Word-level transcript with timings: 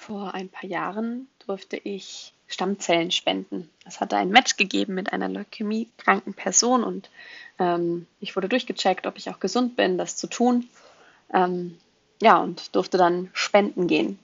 Vor 0.00 0.32
ein 0.32 0.48
paar 0.48 0.64
Jahren 0.64 1.28
durfte 1.46 1.76
ich 1.76 2.32
Stammzellen 2.46 3.10
spenden. 3.10 3.68
Es 3.84 4.00
hatte 4.00 4.16
ein 4.16 4.30
Match 4.30 4.56
gegeben 4.56 4.94
mit 4.94 5.12
einer 5.12 5.28
leukämiekranken 5.28 6.32
Person 6.32 6.84
und 6.84 7.10
ähm, 7.58 8.06
ich 8.18 8.34
wurde 8.34 8.48
durchgecheckt, 8.48 9.06
ob 9.06 9.18
ich 9.18 9.28
auch 9.28 9.40
gesund 9.40 9.76
bin, 9.76 9.98
das 9.98 10.16
zu 10.16 10.26
tun. 10.26 10.66
Ähm, 11.34 11.78
ja, 12.22 12.38
und 12.38 12.74
durfte 12.74 12.96
dann 12.96 13.28
spenden 13.34 13.88
gehen. 13.88 14.18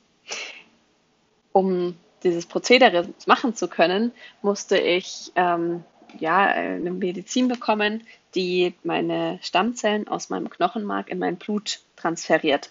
Um 1.53 1.95
dieses 2.23 2.47
Prozedere 2.47 3.11
machen 3.27 3.55
zu 3.55 3.69
können, 3.69 4.13
musste 4.41 4.79
ich 4.79 5.31
ähm, 5.37 5.85
ja, 6.19 6.39
eine 6.39 6.91
Medizin 6.91 7.49
bekommen, 7.49 8.03
die 8.35 8.73
meine 8.83 9.39
Stammzellen 9.43 10.09
aus 10.09 10.31
meinem 10.31 10.49
Knochenmark 10.49 11.11
in 11.11 11.19
mein 11.19 11.37
Blut 11.37 11.81
transferiert. 11.97 12.71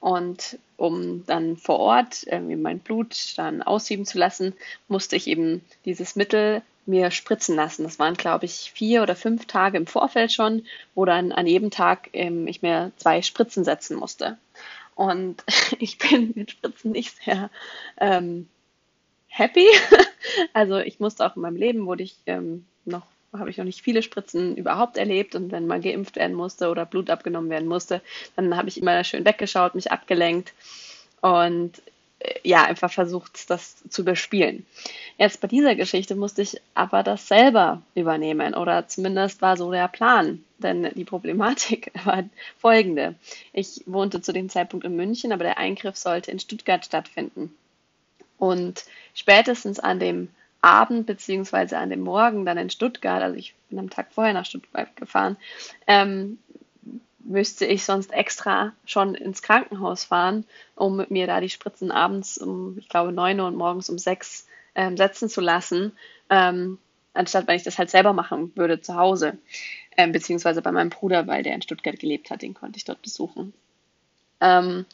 Und 0.00 0.58
um 0.82 1.24
dann 1.26 1.56
vor 1.56 1.78
Ort 1.78 2.24
irgendwie 2.24 2.56
mein 2.56 2.80
Blut 2.80 3.34
dann 3.36 3.62
aussieben 3.62 4.04
zu 4.04 4.18
lassen, 4.18 4.52
musste 4.88 5.14
ich 5.14 5.28
eben 5.28 5.64
dieses 5.84 6.16
Mittel 6.16 6.60
mir 6.86 7.12
spritzen 7.12 7.54
lassen. 7.54 7.84
Das 7.84 8.00
waren, 8.00 8.14
glaube 8.14 8.46
ich, 8.46 8.72
vier 8.74 9.04
oder 9.04 9.14
fünf 9.14 9.46
Tage 9.46 9.76
im 9.76 9.86
Vorfeld 9.86 10.32
schon, 10.32 10.66
wo 10.96 11.04
dann 11.04 11.30
an 11.30 11.46
jedem 11.46 11.70
Tag 11.70 12.10
ähm, 12.12 12.48
ich 12.48 12.62
mir 12.62 12.90
zwei 12.96 13.22
Spritzen 13.22 13.62
setzen 13.62 13.96
musste. 13.96 14.38
Und 14.96 15.44
ich 15.78 15.98
bin 15.98 16.32
mit 16.34 16.50
Spritzen 16.50 16.90
nicht 16.90 17.16
sehr 17.24 17.48
ähm, 17.98 18.48
happy. 19.28 19.68
also 20.52 20.78
ich 20.78 20.98
musste 20.98 21.24
auch 21.24 21.36
in 21.36 21.42
meinem 21.42 21.56
Leben, 21.56 21.86
wurde 21.86 22.02
ich 22.02 22.16
ähm, 22.26 22.66
noch 22.84 23.06
habe 23.32 23.50
ich 23.50 23.56
noch 23.56 23.64
nicht 23.64 23.82
viele 23.82 24.02
Spritzen 24.02 24.56
überhaupt 24.56 24.96
erlebt. 24.96 25.34
Und 25.34 25.52
wenn 25.52 25.66
mal 25.66 25.80
geimpft 25.80 26.16
werden 26.16 26.36
musste 26.36 26.70
oder 26.70 26.86
Blut 26.86 27.10
abgenommen 27.10 27.50
werden 27.50 27.68
musste, 27.68 28.02
dann 28.36 28.56
habe 28.56 28.68
ich 28.68 28.80
immer 28.80 29.02
schön 29.04 29.24
weggeschaut, 29.24 29.74
mich 29.74 29.90
abgelenkt 29.90 30.52
und 31.20 31.80
äh, 32.18 32.34
ja, 32.42 32.64
einfach 32.64 32.92
versucht, 32.92 33.48
das 33.48 33.76
zu 33.88 34.02
überspielen. 34.02 34.66
Jetzt 35.18 35.40
bei 35.40 35.48
dieser 35.48 35.74
Geschichte 35.74 36.14
musste 36.14 36.42
ich 36.42 36.60
aber 36.74 37.02
das 37.02 37.28
selber 37.28 37.82
übernehmen 37.94 38.54
oder 38.54 38.88
zumindest 38.88 39.40
war 39.40 39.56
so 39.56 39.70
der 39.70 39.88
Plan. 39.88 40.44
Denn 40.58 40.90
die 40.94 41.04
Problematik 41.04 41.92
war 42.04 42.24
folgende. 42.58 43.14
Ich 43.52 43.82
wohnte 43.86 44.20
zu 44.20 44.32
dem 44.32 44.48
Zeitpunkt 44.48 44.84
in 44.84 44.96
München, 44.96 45.32
aber 45.32 45.44
der 45.44 45.58
Eingriff 45.58 45.96
sollte 45.96 46.30
in 46.30 46.38
Stuttgart 46.38 46.84
stattfinden. 46.84 47.54
Und 48.38 48.84
spätestens 49.14 49.78
an 49.78 50.00
dem 50.00 50.28
Abend 50.62 51.06
beziehungsweise 51.06 51.76
an 51.76 51.90
dem 51.90 52.00
Morgen 52.00 52.46
dann 52.46 52.56
in 52.56 52.70
Stuttgart, 52.70 53.22
also 53.22 53.36
ich 53.36 53.54
bin 53.68 53.78
am 53.78 53.90
Tag 53.90 54.12
vorher 54.12 54.32
nach 54.32 54.46
Stuttgart 54.46 54.94
gefahren, 54.96 55.36
ähm, 55.86 56.38
müsste 57.24 57.66
ich 57.66 57.84
sonst 57.84 58.12
extra 58.12 58.72
schon 58.84 59.14
ins 59.14 59.42
Krankenhaus 59.42 60.04
fahren, 60.04 60.44
um 60.74 61.04
mir 61.08 61.26
da 61.26 61.40
die 61.40 61.50
Spritzen 61.50 61.90
abends 61.90 62.38
um, 62.38 62.78
ich 62.78 62.88
glaube, 62.88 63.12
9 63.12 63.38
Uhr 63.40 63.46
und 63.46 63.56
morgens 63.56 63.90
um 63.90 63.98
6 63.98 64.46
ähm, 64.74 64.96
setzen 64.96 65.28
zu 65.28 65.40
lassen, 65.40 65.92
ähm, 66.30 66.78
anstatt 67.14 67.46
wenn 67.46 67.56
ich 67.56 67.62
das 67.62 67.78
halt 67.78 67.90
selber 67.90 68.12
machen 68.12 68.52
würde 68.56 68.80
zu 68.80 68.94
Hause, 68.96 69.38
ähm, 69.96 70.12
beziehungsweise 70.12 70.62
bei 70.62 70.72
meinem 70.72 70.90
Bruder, 70.90 71.26
weil 71.26 71.42
der 71.42 71.54
in 71.54 71.62
Stuttgart 71.62 71.98
gelebt 71.98 72.30
hat, 72.30 72.42
den 72.42 72.54
konnte 72.54 72.76
ich 72.76 72.84
dort 72.84 73.02
besuchen. 73.02 73.52
Ähm, 74.40 74.86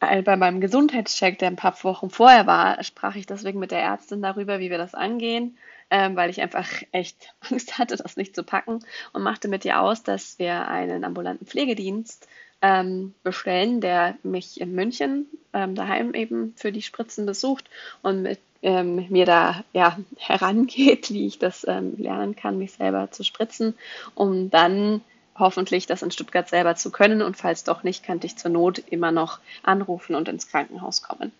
bei 0.00 0.36
meinem 0.36 0.60
Gesundheitscheck, 0.60 1.38
der 1.38 1.48
ein 1.48 1.56
paar 1.56 1.76
Wochen 1.82 2.10
vorher 2.10 2.46
war, 2.46 2.82
sprach 2.84 3.16
ich 3.16 3.26
deswegen 3.26 3.58
mit 3.58 3.70
der 3.70 3.80
Ärztin 3.80 4.22
darüber, 4.22 4.60
wie 4.60 4.70
wir 4.70 4.78
das 4.78 4.94
angehen, 4.94 5.58
ähm, 5.90 6.16
weil 6.16 6.30
ich 6.30 6.40
einfach 6.40 6.68
echt 6.92 7.34
Angst 7.50 7.78
hatte, 7.78 7.96
das 7.96 8.16
nicht 8.16 8.34
zu 8.34 8.42
packen 8.42 8.80
und 9.12 9.22
machte 9.22 9.48
mit 9.48 9.64
ihr 9.64 9.80
aus, 9.80 10.02
dass 10.02 10.38
wir 10.38 10.68
einen 10.68 11.04
ambulanten 11.04 11.46
Pflegedienst 11.46 12.28
ähm, 12.60 13.14
bestellen, 13.22 13.80
der 13.80 14.16
mich 14.22 14.60
in 14.60 14.74
München 14.74 15.26
ähm, 15.52 15.74
daheim 15.74 16.14
eben 16.14 16.54
für 16.56 16.72
die 16.72 16.82
Spritzen 16.82 17.26
besucht 17.26 17.68
und 18.02 18.22
mit 18.22 18.40
ähm, 18.62 19.06
mir 19.08 19.26
da 19.26 19.64
ja 19.72 19.98
herangeht, 20.16 21.10
wie 21.10 21.26
ich 21.26 21.38
das 21.38 21.66
ähm, 21.68 21.94
lernen 21.96 22.36
kann, 22.36 22.58
mich 22.58 22.72
selber 22.72 23.10
zu 23.10 23.24
spritzen, 23.24 23.74
um 24.14 24.50
dann 24.50 25.00
hoffentlich 25.38 25.86
das 25.86 26.02
in 26.02 26.10
Stuttgart 26.10 26.48
selber 26.48 26.74
zu 26.74 26.90
können. 26.90 27.22
Und 27.22 27.36
falls 27.36 27.64
doch 27.64 27.82
nicht, 27.82 28.04
könnte 28.04 28.26
ich 28.26 28.36
zur 28.36 28.50
Not 28.50 28.78
immer 28.78 29.12
noch 29.12 29.40
anrufen 29.62 30.14
und 30.14 30.28
ins 30.28 30.48
Krankenhaus 30.48 31.02
kommen. 31.02 31.32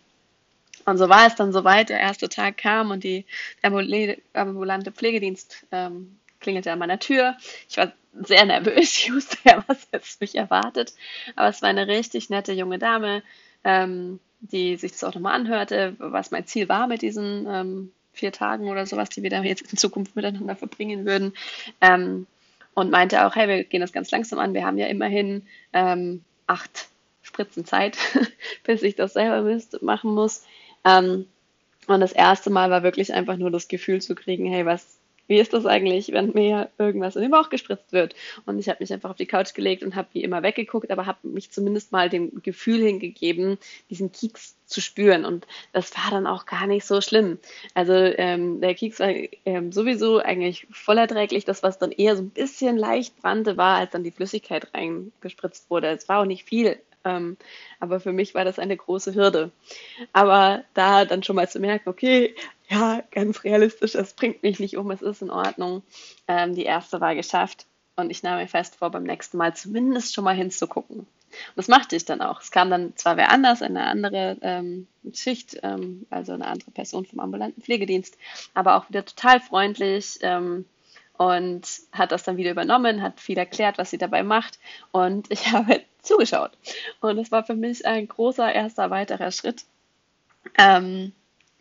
Und 0.84 0.96
so 0.96 1.08
war 1.08 1.26
es 1.26 1.34
dann 1.34 1.52
soweit. 1.52 1.90
Der 1.90 2.00
erste 2.00 2.28
Tag 2.28 2.56
kam 2.56 2.90
und 2.90 3.04
die 3.04 3.26
ambulante 4.32 4.92
Pflegedienst 4.92 5.66
ähm, 5.70 6.18
klingelte 6.40 6.72
an 6.72 6.78
meiner 6.78 6.98
Tür. 6.98 7.36
Ich 7.68 7.76
war 7.76 7.92
sehr 8.22 8.44
nervös. 8.44 8.76
Ich 8.98 9.12
wusste 9.12 9.36
ja, 9.44 9.64
was 9.66 9.86
jetzt 9.92 10.20
mich 10.20 10.34
erwartet. 10.34 10.94
Aber 11.36 11.48
es 11.48 11.62
war 11.62 11.68
eine 11.68 11.88
richtig 11.88 12.30
nette 12.30 12.52
junge 12.52 12.78
Dame, 12.78 13.22
ähm, 13.64 14.18
die 14.40 14.76
sich 14.76 14.92
das 14.92 15.04
auch 15.04 15.14
nochmal 15.14 15.34
anhörte, 15.34 15.94
was 15.98 16.30
mein 16.30 16.46
Ziel 16.46 16.68
war 16.68 16.86
mit 16.86 17.02
diesen 17.02 17.46
ähm, 17.46 17.92
vier 18.12 18.32
Tagen 18.32 18.68
oder 18.68 18.86
sowas, 18.86 19.08
die 19.10 19.22
wir 19.22 19.30
da 19.30 19.42
jetzt 19.42 19.70
in 19.70 19.78
Zukunft 19.78 20.16
miteinander 20.16 20.56
verbringen 20.56 21.06
würden. 21.06 21.34
Ähm, 21.80 22.26
und 22.78 22.90
meinte 22.90 23.26
auch, 23.26 23.34
hey, 23.34 23.48
wir 23.48 23.64
gehen 23.64 23.80
das 23.80 23.92
ganz 23.92 24.10
langsam 24.10 24.38
an. 24.38 24.54
Wir 24.54 24.64
haben 24.64 24.78
ja 24.78 24.86
immerhin 24.86 25.46
ähm, 25.72 26.24
acht 26.46 26.88
Spritzen 27.22 27.64
Zeit, 27.64 27.98
bis 28.64 28.82
ich 28.82 28.94
das 28.94 29.14
selber 29.14 29.58
machen 29.80 30.14
muss. 30.14 30.44
Ähm, 30.84 31.26
und 31.88 32.00
das 32.00 32.12
erste 32.12 32.50
Mal 32.50 32.70
war 32.70 32.82
wirklich 32.82 33.12
einfach 33.12 33.36
nur 33.36 33.50
das 33.50 33.68
Gefühl 33.68 34.00
zu 34.00 34.14
kriegen, 34.14 34.46
hey, 34.46 34.64
was 34.64 34.97
wie 35.28 35.38
ist 35.38 35.52
das 35.52 35.66
eigentlich, 35.66 36.12
wenn 36.12 36.32
mir 36.32 36.70
irgendwas 36.78 37.14
in 37.14 37.22
den 37.22 37.30
Bauch 37.30 37.50
gespritzt 37.50 37.92
wird? 37.92 38.14
Und 38.46 38.58
ich 38.58 38.68
habe 38.68 38.78
mich 38.80 38.92
einfach 38.92 39.10
auf 39.10 39.16
die 39.16 39.26
Couch 39.26 39.54
gelegt 39.54 39.82
und 39.82 39.94
habe 39.94 40.08
wie 40.12 40.22
immer 40.24 40.42
weggeguckt, 40.42 40.90
aber 40.90 41.06
habe 41.06 41.28
mich 41.28 41.52
zumindest 41.52 41.92
mal 41.92 42.08
dem 42.08 42.42
Gefühl 42.42 42.82
hingegeben, 42.82 43.58
diesen 43.90 44.10
Kieks 44.10 44.56
zu 44.66 44.80
spüren. 44.80 45.24
Und 45.24 45.46
das 45.72 45.96
war 45.96 46.10
dann 46.10 46.26
auch 46.26 46.46
gar 46.46 46.66
nicht 46.66 46.84
so 46.84 47.00
schlimm. 47.00 47.38
Also 47.74 47.92
ähm, 47.92 48.60
der 48.60 48.74
Kieks 48.74 49.00
war 49.00 49.12
ähm, 49.44 49.70
sowieso 49.70 50.18
eigentlich 50.18 50.66
voll 50.70 50.98
erträglich. 50.98 51.44
Das, 51.44 51.62
was 51.62 51.78
dann 51.78 51.92
eher 51.92 52.16
so 52.16 52.22
ein 52.22 52.30
bisschen 52.30 52.76
leicht 52.76 53.20
brannte, 53.20 53.56
war, 53.56 53.76
als 53.76 53.92
dann 53.92 54.04
die 54.04 54.10
Flüssigkeit 54.10 54.72
reingespritzt 54.74 55.70
wurde. 55.70 55.88
Es 55.88 56.08
war 56.08 56.20
auch 56.20 56.26
nicht 56.26 56.48
viel. 56.48 56.78
Ähm, 57.04 57.36
aber 57.80 58.00
für 58.00 58.12
mich 58.12 58.34
war 58.34 58.44
das 58.44 58.58
eine 58.58 58.76
große 58.76 59.14
Hürde. 59.14 59.50
Aber 60.12 60.64
da 60.74 61.04
dann 61.04 61.22
schon 61.22 61.36
mal 61.36 61.48
zu 61.48 61.60
merken, 61.60 61.88
okay, 61.88 62.34
ja, 62.68 63.02
ganz 63.10 63.44
realistisch, 63.44 63.94
es 63.94 64.12
bringt 64.12 64.42
mich 64.42 64.60
nicht 64.60 64.76
um, 64.76 64.90
es 64.90 65.02
ist 65.02 65.22
in 65.22 65.30
Ordnung. 65.30 65.82
Ähm, 66.26 66.54
die 66.54 66.64
erste 66.64 67.00
war 67.00 67.14
geschafft 67.14 67.66
und 67.96 68.10
ich 68.10 68.22
nahm 68.22 68.38
mir 68.38 68.48
fest 68.48 68.76
vor, 68.76 68.90
beim 68.90 69.04
nächsten 69.04 69.38
Mal 69.38 69.56
zumindest 69.56 70.14
schon 70.14 70.24
mal 70.24 70.34
hinzugucken. 70.34 70.98
Und 70.98 71.56
das 71.56 71.68
machte 71.68 71.96
ich 71.96 72.04
dann 72.04 72.20
auch. 72.20 72.40
Es 72.40 72.50
kam 72.50 72.70
dann 72.70 72.96
zwar 72.96 73.16
wer 73.16 73.30
anders, 73.30 73.62
eine 73.62 73.84
andere 73.84 74.36
ähm, 74.42 74.86
Schicht, 75.12 75.58
ähm, 75.62 76.06
also 76.10 76.32
eine 76.32 76.46
andere 76.46 76.70
Person 76.70 77.06
vom 77.06 77.20
ambulanten 77.20 77.62
Pflegedienst, 77.62 78.16
aber 78.54 78.76
auch 78.76 78.88
wieder 78.88 79.04
total 79.04 79.40
freundlich 79.40 80.18
ähm, 80.22 80.64
und 81.16 81.62
hat 81.92 82.12
das 82.12 82.22
dann 82.22 82.36
wieder 82.36 82.52
übernommen, 82.52 83.02
hat 83.02 83.20
viel 83.20 83.36
erklärt, 83.36 83.78
was 83.78 83.90
sie 83.90 83.98
dabei 83.98 84.22
macht 84.22 84.58
und 84.92 85.26
ich 85.30 85.52
habe 85.52 85.82
zugeschaut. 86.02 86.52
Und 87.00 87.16
das 87.16 87.30
war 87.30 87.44
für 87.44 87.54
mich 87.54 87.86
ein 87.86 88.08
großer 88.08 88.52
erster 88.52 88.90
weiterer 88.90 89.30
Schritt. 89.30 89.64
Ähm, 90.56 91.12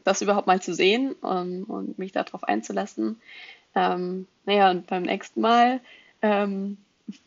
das 0.03 0.21
überhaupt 0.21 0.47
mal 0.47 0.61
zu 0.61 0.73
sehen 0.73 1.13
um, 1.21 1.63
und 1.65 1.99
mich 1.99 2.13
darauf 2.13 2.43
einzulassen. 2.43 3.19
Ähm, 3.75 4.27
naja, 4.45 4.71
und 4.71 4.87
beim 4.87 5.03
nächsten 5.03 5.41
Mal 5.41 5.81
ähm, 6.21 6.77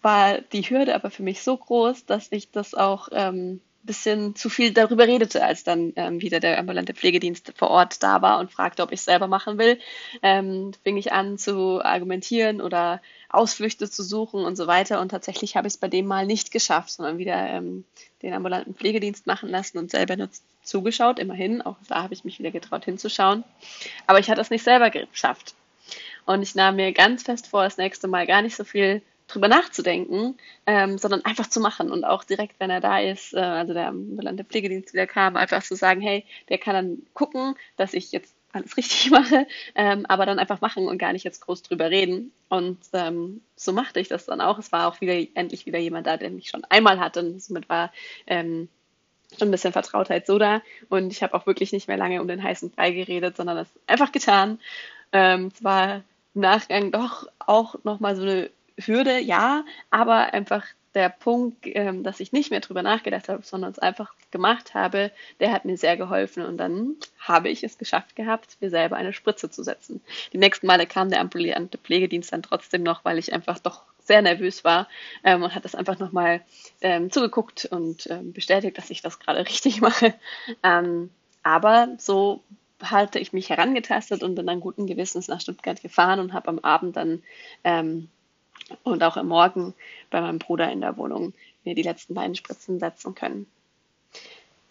war 0.02 0.40
die 0.40 0.62
Hürde 0.62 0.94
aber 0.94 1.10
für 1.10 1.22
mich 1.22 1.42
so 1.42 1.56
groß, 1.56 2.06
dass 2.06 2.28
ich 2.30 2.50
das 2.50 2.74
auch 2.74 3.08
ähm, 3.12 3.60
bisschen 3.82 4.34
zu 4.36 4.50
viel 4.50 4.72
darüber 4.72 5.06
redete, 5.06 5.42
als 5.42 5.64
dann 5.64 5.92
ähm, 5.96 6.20
wieder 6.20 6.40
der 6.40 6.58
ambulante 6.58 6.94
Pflegedienst 6.94 7.52
vor 7.56 7.70
Ort 7.70 8.02
da 8.02 8.20
war 8.20 8.38
und 8.38 8.50
fragte, 8.50 8.82
ob 8.82 8.92
ich 8.92 9.00
es 9.00 9.06
selber 9.06 9.26
machen 9.26 9.58
will. 9.58 9.78
Ähm, 10.22 10.72
fing 10.82 10.96
ich 10.96 11.12
an 11.12 11.38
zu 11.38 11.82
argumentieren 11.82 12.60
oder 12.60 13.00
Ausflüchte 13.30 13.88
zu 13.88 14.02
suchen 14.02 14.44
und 14.44 14.56
so 14.56 14.66
weiter. 14.66 15.00
Und 15.00 15.10
tatsächlich 15.10 15.56
habe 15.56 15.68
ich 15.68 15.74
es 15.74 15.78
bei 15.78 15.88
dem 15.88 16.06
Mal 16.06 16.26
nicht 16.26 16.50
geschafft, 16.50 16.90
sondern 16.90 17.18
wieder 17.18 17.36
ähm, 17.48 17.84
den 18.22 18.34
ambulanten 18.34 18.74
Pflegedienst 18.74 19.26
machen 19.26 19.48
lassen 19.48 19.78
und 19.78 19.90
selber 19.90 20.16
nur 20.16 20.28
zugeschaut, 20.62 21.18
immerhin. 21.18 21.62
Auch 21.62 21.76
da 21.88 22.02
habe 22.02 22.14
ich 22.14 22.24
mich 22.24 22.38
wieder 22.38 22.50
getraut 22.50 22.84
hinzuschauen. 22.84 23.44
Aber 24.06 24.18
ich 24.18 24.30
hatte 24.30 24.40
es 24.40 24.50
nicht 24.50 24.64
selber 24.64 24.90
geschafft. 24.90 25.54
Und 26.26 26.42
ich 26.42 26.54
nahm 26.54 26.76
mir 26.76 26.92
ganz 26.92 27.22
fest 27.22 27.46
vor, 27.46 27.64
das 27.64 27.76
nächste 27.76 28.08
Mal 28.08 28.26
gar 28.26 28.42
nicht 28.42 28.56
so 28.56 28.64
viel 28.64 29.02
drüber 29.30 29.48
nachzudenken, 29.48 30.36
ähm, 30.66 30.98
sondern 30.98 31.24
einfach 31.24 31.48
zu 31.48 31.60
machen 31.60 31.92
und 31.92 32.04
auch 32.04 32.24
direkt, 32.24 32.58
wenn 32.58 32.70
er 32.70 32.80
da 32.80 32.98
ist, 32.98 33.32
äh, 33.32 33.38
also 33.38 33.72
der 33.72 33.88
ambulante 33.88 34.44
Pflegedienst 34.44 34.92
wieder 34.92 35.06
kam, 35.06 35.36
einfach 35.36 35.62
zu 35.62 35.76
sagen, 35.76 36.00
hey, 36.00 36.24
der 36.48 36.58
kann 36.58 36.74
dann 36.74 37.02
gucken, 37.14 37.54
dass 37.76 37.94
ich 37.94 38.10
jetzt 38.12 38.34
alles 38.52 38.76
richtig 38.76 39.10
mache, 39.10 39.46
ähm, 39.74 40.06
aber 40.06 40.26
dann 40.26 40.38
einfach 40.38 40.60
machen 40.60 40.88
und 40.88 40.98
gar 40.98 41.12
nicht 41.12 41.24
jetzt 41.24 41.40
groß 41.40 41.62
drüber 41.62 41.90
reden. 41.90 42.32
Und 42.48 42.78
ähm, 42.92 43.42
so 43.56 43.72
machte 43.72 44.00
ich 44.00 44.08
das 44.08 44.26
dann 44.26 44.40
auch. 44.40 44.58
Es 44.58 44.72
war 44.72 44.88
auch 44.88 45.00
wieder 45.00 45.14
endlich 45.34 45.66
wieder 45.66 45.78
jemand 45.78 46.06
da, 46.06 46.16
der 46.16 46.30
mich 46.30 46.48
schon 46.48 46.64
einmal 46.64 47.00
hatte 47.00 47.20
und 47.20 47.40
somit 47.42 47.68
war 47.68 47.92
ähm, 48.26 48.68
schon 49.38 49.48
ein 49.48 49.52
bisschen 49.52 49.72
Vertrautheit 49.72 50.26
so 50.26 50.38
da. 50.38 50.62
Und 50.88 51.12
ich 51.12 51.22
habe 51.22 51.34
auch 51.34 51.46
wirklich 51.46 51.72
nicht 51.72 51.88
mehr 51.88 51.96
lange 51.96 52.20
um 52.20 52.28
den 52.28 52.42
heißen 52.42 52.70
Brei 52.70 52.90
geredet, 52.90 53.36
sondern 53.36 53.56
das 53.56 53.68
einfach 53.86 54.12
getan. 54.12 54.58
Ähm, 55.12 55.50
es 55.54 55.62
war 55.62 56.02
im 56.34 56.40
Nachgang 56.40 56.92
doch 56.92 57.26
auch 57.38 57.76
nochmal 57.84 58.16
so 58.16 58.22
eine 58.22 58.50
Hürde, 58.78 59.18
ja, 59.18 59.64
aber 59.90 60.32
einfach 60.32 60.64
der 60.94 61.08
Punkt, 61.08 61.58
ähm, 61.64 62.02
dass 62.02 62.20
ich 62.20 62.32
nicht 62.32 62.50
mehr 62.50 62.60
drüber 62.60 62.82
nachgedacht 62.82 63.28
habe, 63.28 63.42
sondern 63.44 63.70
es 63.70 63.78
einfach 63.78 64.12
gemacht 64.30 64.74
habe, 64.74 65.12
der 65.38 65.52
hat 65.52 65.64
mir 65.64 65.76
sehr 65.76 65.96
geholfen. 65.96 66.44
Und 66.44 66.56
dann 66.56 66.96
habe 67.18 67.48
ich 67.48 67.62
es 67.62 67.78
geschafft 67.78 68.16
gehabt, 68.16 68.56
mir 68.60 68.70
selber 68.70 68.96
eine 68.96 69.12
Spritze 69.12 69.50
zu 69.50 69.62
setzen. 69.62 70.00
Die 70.32 70.38
nächsten 70.38 70.66
Male 70.66 70.86
kam 70.86 71.10
der 71.10 71.20
ambulante 71.20 71.78
Pflegedienst 71.78 72.32
dann 72.32 72.42
trotzdem 72.42 72.82
noch, 72.82 73.04
weil 73.04 73.18
ich 73.18 73.32
einfach 73.32 73.58
doch 73.58 73.84
sehr 74.02 74.22
nervös 74.22 74.64
war 74.64 74.88
ähm, 75.22 75.42
und 75.42 75.54
hat 75.54 75.64
das 75.64 75.76
einfach 75.76 75.98
nochmal 75.98 76.40
ähm, 76.80 77.12
zugeguckt 77.12 77.66
und 77.66 78.08
ähm, 78.10 78.32
bestätigt, 78.32 78.76
dass 78.76 78.90
ich 78.90 79.02
das 79.02 79.20
gerade 79.20 79.40
richtig 79.46 79.80
mache. 79.80 80.14
Ähm, 80.62 81.10
aber 81.42 81.94
so 81.98 82.42
hatte 82.82 83.18
ich 83.18 83.32
mich 83.32 83.50
herangetastet 83.50 84.22
und 84.22 84.34
bin 84.34 84.46
dann 84.46 84.60
guten 84.60 84.86
Gewissens 84.86 85.28
nach 85.28 85.40
Stuttgart 85.40 85.80
gefahren 85.80 86.18
und 86.18 86.32
habe 86.32 86.48
am 86.48 86.58
Abend 86.60 86.96
dann 86.96 87.22
ähm, 87.62 88.08
und 88.82 89.02
auch 89.02 89.16
am 89.16 89.28
Morgen 89.28 89.74
bei 90.10 90.20
meinem 90.20 90.38
Bruder 90.38 90.70
in 90.70 90.80
der 90.80 90.96
Wohnung 90.96 91.32
mir 91.64 91.74
die 91.74 91.82
letzten 91.82 92.14
beiden 92.14 92.34
Spritzen 92.34 92.78
setzen 92.78 93.14
können. 93.14 93.46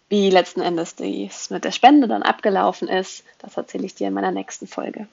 Wie 0.08 0.30
letzten 0.30 0.60
Endes 0.60 0.96
dies 0.96 1.50
mit 1.50 1.64
der 1.64 1.70
Spende 1.70 2.08
dann 2.08 2.24
abgelaufen 2.24 2.88
ist, 2.88 3.24
das 3.38 3.56
erzähle 3.56 3.86
ich 3.86 3.94
dir 3.94 4.08
in 4.08 4.14
meiner 4.14 4.32
nächsten 4.32 4.66
Folge. 4.66 5.06